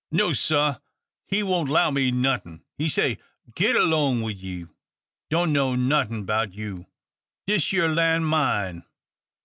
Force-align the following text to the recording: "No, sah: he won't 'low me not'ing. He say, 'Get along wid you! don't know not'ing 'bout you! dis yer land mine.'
"No, 0.11 0.33
sah: 0.33 0.79
he 1.27 1.43
won't 1.43 1.69
'low 1.69 1.91
me 1.91 2.09
not'ing. 2.09 2.63
He 2.75 2.89
say, 2.89 3.19
'Get 3.53 3.75
along 3.75 4.23
wid 4.23 4.41
you! 4.41 4.71
don't 5.29 5.53
know 5.53 5.75
not'ing 5.75 6.25
'bout 6.25 6.55
you! 6.55 6.87
dis 7.45 7.71
yer 7.71 7.87
land 7.87 8.25
mine.' 8.27 8.83